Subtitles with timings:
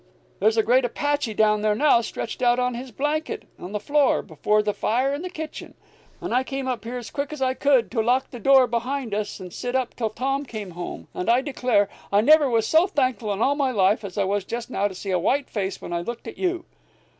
[0.39, 4.23] There's a great Apache down there now, stretched out in his blanket on the floor,
[4.23, 5.75] before the fire in the kitchen.
[6.21, 9.13] And I came up here as quick as I could, to lock the door behind
[9.13, 12.87] us and sit up till Tom came home, and I declare, I never was so
[12.87, 15.79] thankful in all my life as I was just now to see a white face
[15.83, 16.65] when I looked at you!"